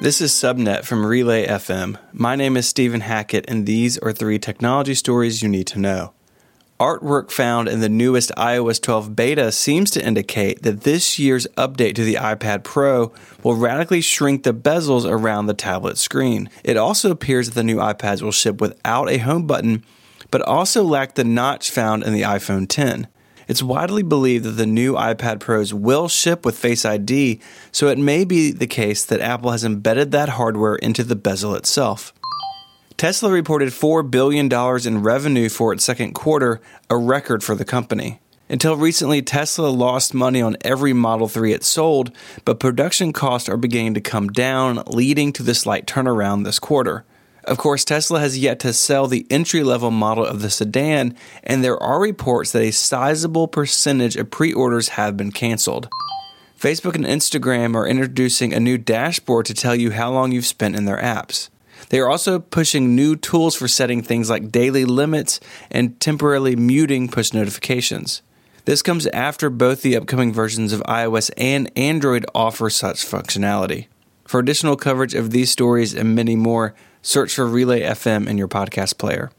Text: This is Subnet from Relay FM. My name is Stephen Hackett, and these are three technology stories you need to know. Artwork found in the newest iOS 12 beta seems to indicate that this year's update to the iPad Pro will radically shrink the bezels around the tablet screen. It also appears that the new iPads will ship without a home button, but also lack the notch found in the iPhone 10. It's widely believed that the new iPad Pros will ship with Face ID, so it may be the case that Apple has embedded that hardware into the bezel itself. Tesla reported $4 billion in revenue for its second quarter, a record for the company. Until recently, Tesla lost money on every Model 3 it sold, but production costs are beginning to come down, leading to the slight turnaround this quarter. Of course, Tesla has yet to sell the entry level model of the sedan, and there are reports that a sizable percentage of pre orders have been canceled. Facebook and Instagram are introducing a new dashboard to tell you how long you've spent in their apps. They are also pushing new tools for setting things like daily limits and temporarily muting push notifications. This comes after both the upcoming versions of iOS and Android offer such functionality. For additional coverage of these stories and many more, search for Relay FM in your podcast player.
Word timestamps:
This 0.00 0.22
is 0.22 0.32
Subnet 0.32 0.86
from 0.86 1.04
Relay 1.04 1.46
FM. 1.46 1.98
My 2.14 2.34
name 2.34 2.56
is 2.56 2.66
Stephen 2.66 3.02
Hackett, 3.02 3.44
and 3.48 3.66
these 3.66 3.98
are 3.98 4.14
three 4.14 4.38
technology 4.38 4.94
stories 4.94 5.42
you 5.42 5.48
need 5.50 5.66
to 5.66 5.78
know. 5.78 6.14
Artwork 6.80 7.30
found 7.30 7.68
in 7.68 7.80
the 7.80 7.90
newest 7.90 8.32
iOS 8.38 8.80
12 8.80 9.14
beta 9.14 9.52
seems 9.52 9.90
to 9.90 10.02
indicate 10.02 10.62
that 10.62 10.84
this 10.84 11.18
year's 11.18 11.46
update 11.58 11.96
to 11.96 12.04
the 12.04 12.14
iPad 12.14 12.64
Pro 12.64 13.12
will 13.42 13.56
radically 13.56 14.00
shrink 14.00 14.44
the 14.44 14.54
bezels 14.54 15.04
around 15.04 15.48
the 15.48 15.52
tablet 15.52 15.98
screen. 15.98 16.48
It 16.64 16.78
also 16.78 17.10
appears 17.10 17.48
that 17.48 17.54
the 17.54 17.62
new 17.62 17.76
iPads 17.76 18.22
will 18.22 18.32
ship 18.32 18.58
without 18.58 19.10
a 19.10 19.18
home 19.18 19.46
button, 19.46 19.84
but 20.30 20.40
also 20.40 20.82
lack 20.82 21.14
the 21.14 21.24
notch 21.24 21.70
found 21.70 22.04
in 22.04 22.14
the 22.14 22.22
iPhone 22.22 22.66
10. 22.66 23.06
It's 23.50 23.64
widely 23.64 24.04
believed 24.04 24.44
that 24.44 24.52
the 24.52 24.64
new 24.64 24.94
iPad 24.94 25.40
Pros 25.40 25.74
will 25.74 26.06
ship 26.06 26.44
with 26.44 26.56
Face 26.56 26.84
ID, 26.84 27.40
so 27.72 27.88
it 27.88 27.98
may 27.98 28.24
be 28.24 28.52
the 28.52 28.68
case 28.68 29.04
that 29.04 29.20
Apple 29.20 29.50
has 29.50 29.64
embedded 29.64 30.12
that 30.12 30.28
hardware 30.28 30.76
into 30.76 31.02
the 31.02 31.16
bezel 31.16 31.56
itself. 31.56 32.14
Tesla 32.96 33.28
reported 33.28 33.70
$4 33.70 34.08
billion 34.08 34.48
in 34.86 35.02
revenue 35.02 35.48
for 35.48 35.72
its 35.72 35.82
second 35.82 36.12
quarter, 36.12 36.60
a 36.88 36.96
record 36.96 37.42
for 37.42 37.56
the 37.56 37.64
company. 37.64 38.20
Until 38.48 38.76
recently, 38.76 39.20
Tesla 39.20 39.66
lost 39.66 40.14
money 40.14 40.40
on 40.40 40.56
every 40.60 40.92
Model 40.92 41.26
3 41.26 41.52
it 41.52 41.64
sold, 41.64 42.12
but 42.44 42.60
production 42.60 43.12
costs 43.12 43.48
are 43.48 43.56
beginning 43.56 43.94
to 43.94 44.00
come 44.00 44.28
down, 44.28 44.84
leading 44.86 45.32
to 45.32 45.42
the 45.42 45.56
slight 45.56 45.88
turnaround 45.88 46.44
this 46.44 46.60
quarter. 46.60 47.04
Of 47.50 47.58
course, 47.58 47.84
Tesla 47.84 48.20
has 48.20 48.38
yet 48.38 48.60
to 48.60 48.72
sell 48.72 49.08
the 49.08 49.26
entry 49.28 49.64
level 49.64 49.90
model 49.90 50.24
of 50.24 50.40
the 50.40 50.50
sedan, 50.50 51.16
and 51.42 51.64
there 51.64 51.82
are 51.82 52.00
reports 52.00 52.52
that 52.52 52.62
a 52.62 52.70
sizable 52.70 53.48
percentage 53.48 54.14
of 54.14 54.30
pre 54.30 54.52
orders 54.52 54.90
have 54.90 55.16
been 55.16 55.32
canceled. 55.32 55.88
Facebook 56.56 56.94
and 56.94 57.04
Instagram 57.04 57.74
are 57.74 57.88
introducing 57.88 58.54
a 58.54 58.60
new 58.60 58.78
dashboard 58.78 59.46
to 59.46 59.54
tell 59.54 59.74
you 59.74 59.90
how 59.90 60.12
long 60.12 60.30
you've 60.30 60.46
spent 60.46 60.76
in 60.76 60.84
their 60.84 60.98
apps. 60.98 61.48
They 61.88 61.98
are 61.98 62.08
also 62.08 62.38
pushing 62.38 62.94
new 62.94 63.16
tools 63.16 63.56
for 63.56 63.66
setting 63.66 64.00
things 64.00 64.30
like 64.30 64.52
daily 64.52 64.84
limits 64.84 65.40
and 65.72 65.98
temporarily 65.98 66.54
muting 66.54 67.08
push 67.08 67.32
notifications. 67.32 68.22
This 68.64 68.80
comes 68.80 69.08
after 69.08 69.50
both 69.50 69.82
the 69.82 69.96
upcoming 69.96 70.32
versions 70.32 70.72
of 70.72 70.82
iOS 70.82 71.32
and 71.36 71.68
Android 71.76 72.24
offer 72.32 72.70
such 72.70 73.04
functionality. 73.04 73.88
For 74.24 74.38
additional 74.38 74.76
coverage 74.76 75.16
of 75.16 75.32
these 75.32 75.50
stories 75.50 75.92
and 75.92 76.14
many 76.14 76.36
more, 76.36 76.76
search 77.02 77.34
for 77.34 77.46
Relay 77.46 77.82
FM 77.82 78.28
in 78.28 78.38
your 78.38 78.48
podcast 78.48 78.98
player. 78.98 79.30